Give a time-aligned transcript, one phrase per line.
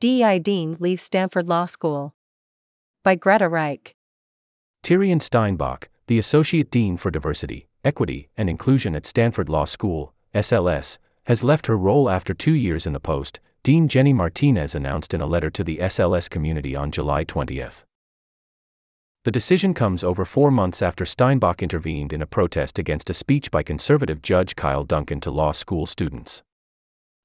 [0.00, 2.14] DEI Dean leaves Stanford Law School.
[3.04, 3.94] By Greta Reich.
[4.82, 10.96] Tirien Steinbach, the Associate Dean for Diversity, Equity, and Inclusion at Stanford Law School, SLS,
[11.24, 15.20] has left her role after two years in the post, Dean Jenny Martinez announced in
[15.20, 17.62] a letter to the SLS community on July 20.
[19.24, 23.50] The decision comes over four months after Steinbach intervened in a protest against a speech
[23.50, 26.42] by conservative Judge Kyle Duncan to law school students.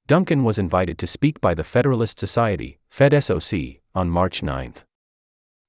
[0.07, 4.75] Duncan was invited to speak by the Federalist Society, FedSOC, on March 9.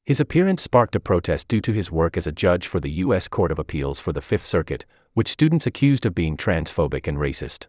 [0.05, 3.29] His appearance sparked a protest due to his work as a judge for the U.S.
[3.29, 7.69] Court of Appeals for the Fifth Circuit, which students accused of being transphobic and racist.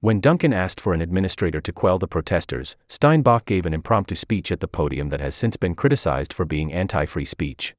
[0.00, 4.52] When Duncan asked for an administrator to quell the protesters, Steinbach gave an impromptu speech
[4.52, 7.74] at the podium that has since been criticized for being anti free speech.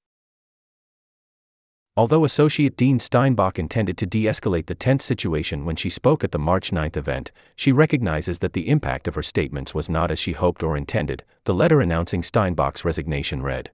[1.97, 6.31] Although Associate Dean Steinbach intended to de escalate the tense situation when she spoke at
[6.31, 10.17] the March 9 event, she recognizes that the impact of her statements was not as
[10.17, 13.71] she hoped or intended, the letter announcing Steinbach's resignation read.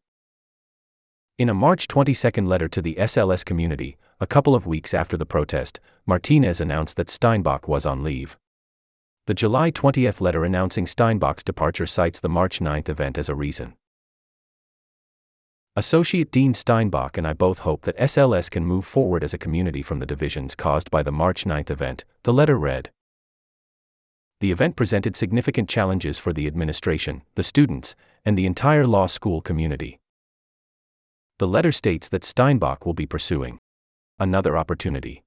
[1.37, 5.25] In a March 22 letter to the SLS community, a couple of weeks after the
[5.27, 8.35] protest, Martinez announced that Steinbach was on leave.
[9.27, 13.75] The July 20 letter announcing Steinbach's departure cites the March 9 event as a reason.
[15.77, 19.83] Associate Dean Steinbach and I both hope that SLS can move forward as a community
[19.83, 22.89] from the divisions caused by the March 9th event, the letter read.
[24.39, 27.93] The event presented significant challenges for the administration, the students,
[28.25, 29.99] and the entire law school community.
[31.37, 33.59] The letter states that Steinbach will be pursuing
[34.17, 35.21] another opportunity.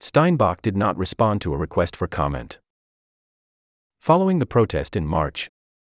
[0.00, 2.58] Steinbach did not respond to a request for comment.
[4.00, 5.48] Following the protest in March,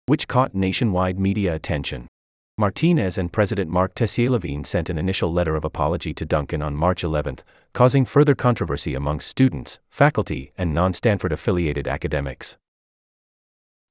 [0.08, 2.10] which caught nationwide media attention,
[2.56, 7.04] Martinez and President Marc Tessier-Lavigne sent an initial letter of apology to Duncan on March
[7.04, 7.40] 11,
[7.74, 12.58] causing further controversy amongst students, faculty, and non-Stanford affiliated academics.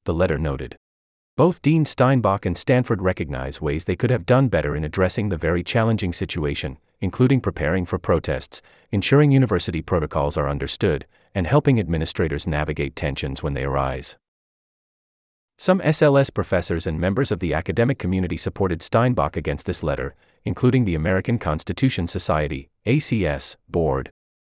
[0.05, 0.77] The letter noted
[1.37, 5.37] both Dean Steinbach and Stanford recognize ways they could have done better in addressing the
[5.37, 11.05] very challenging situation, including preparing for protests, ensuring university protocols are understood,
[11.35, 14.17] and helping administrators navigate tensions when they arise.
[15.63, 20.85] Some SLS professors and members of the academic community supported Steinbach against this letter, including
[20.85, 24.11] the American Constitution Society, ACS, Board,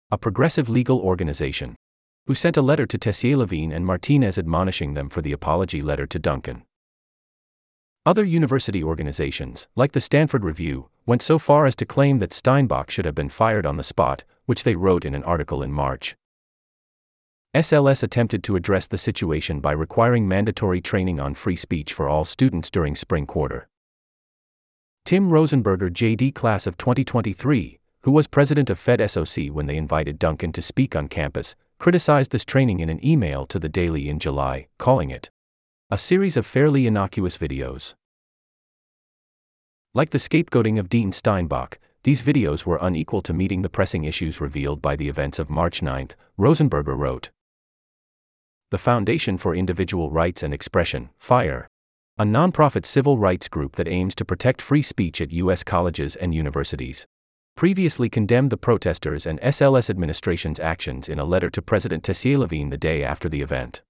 [0.10, 1.76] a progressive legal organization,
[2.28, 6.08] who sent a letter to Tessier Lavigne and Martinez admonishing them for the apology letter
[6.08, 6.64] to Duncan.
[8.06, 12.90] Other university organizations, like the Stanford Review, went so far as to claim that Steinbach
[12.90, 16.16] should have been fired on the spot, which they wrote in an article in March.
[17.54, 22.24] SLS attempted to address the situation by requiring mandatory training on free speech for all
[22.24, 23.68] students during spring quarter.
[25.04, 30.18] Tim Rosenberger, JD class of 2023, who was president of Fed SOC when they invited
[30.18, 34.18] Duncan to speak on campus, criticized this training in an email to the Daily in
[34.18, 35.30] July, calling it
[35.90, 37.96] a series of fairly innocuous videos.
[39.94, 44.40] Like the scapegoating of Dean Steinbach, these videos were unequal to meeting the pressing issues
[44.40, 47.30] revealed by the events of March 9, Rosenberger wrote.
[48.72, 51.68] The Foundation for Individual Rights and Expression, FIRE,
[52.18, 55.62] a nonprofit civil rights group that aims to protect free speech at U.S.
[55.62, 57.06] colleges and universities,
[57.58, 62.70] previously condemned the protesters and SLS administration's actions in a letter to President Tessier Lavigne
[62.70, 63.82] the day after the event.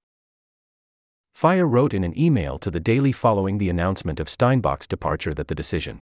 [1.35, 5.47] Fire wrote in an email to the Daily following the announcement of Steinbach's departure that
[5.47, 5.99] the decision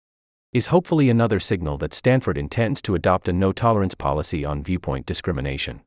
[0.53, 5.07] is hopefully another signal that Stanford intends to adopt a no tolerance policy on viewpoint
[5.07, 5.83] discrimination.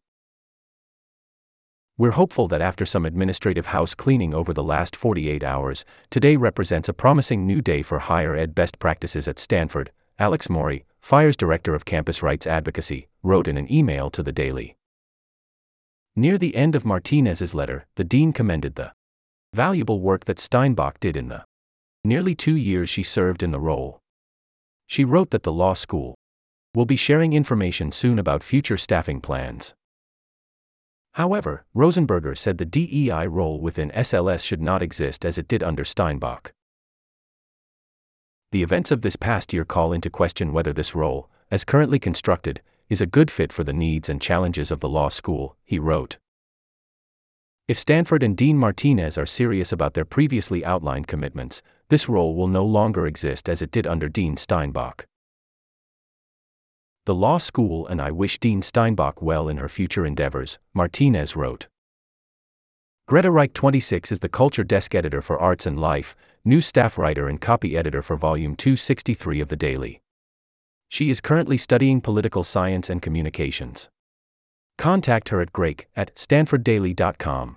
[1.99, 6.87] We're hopeful that after some administrative house cleaning over the last 48 hours, today represents
[6.87, 11.73] a promising new day for higher ed best practices at Stanford, Alex Morey, FIRE's director
[11.73, 14.77] of campus rights advocacy, wrote in an email to the Daily.
[16.15, 18.93] Near the end of Martinez's letter, the dean commended the
[19.55, 21.45] valuable work that Steinbach did in the
[22.03, 24.01] nearly two years she served in the role.
[24.85, 26.13] She wrote that the law school
[26.75, 29.73] will be sharing information soon about future staffing plans.
[31.17, 35.83] However, Rosenberger said the DEI role within SLS should not exist as it did under
[35.83, 36.51] Steinbach.
[38.51, 42.61] The events of this past year call into question whether this role, as currently constructed,
[42.87, 46.19] is a good fit for the needs and challenges of the law school, he wrote.
[47.67, 52.47] If Stanford and Dean Martinez are serious about their previously outlined commitments, this role will
[52.47, 55.07] no longer exist as it did under Dean Steinbach.
[57.07, 61.67] The law school and I wish Dean Steinbach well in her future endeavors, Martinez wrote.
[63.07, 67.29] Greta Reich 26 is the culture desk editor for Arts and Life, new staff writer
[67.29, 70.01] and copy editor for Volume 263 of The Daily.
[70.89, 73.87] She is currently studying political science and communications.
[74.77, 77.55] Contact her at greg at stanforddaily.com.